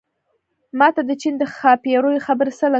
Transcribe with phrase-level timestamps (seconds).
[0.79, 2.69] ما ته د چين د ښاپېرو خبرې څه له کوې